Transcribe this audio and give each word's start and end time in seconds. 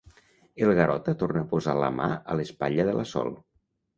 El 0.67 0.71
Garota 0.79 1.13
torna 1.23 1.43
a 1.43 1.47
posar 1.51 1.75
la 1.83 1.91
mà 1.99 2.09
a 2.15 2.37
l'espatlla 2.39 2.87
de 2.91 2.99
la 3.01 3.07
Sol. 3.13 3.29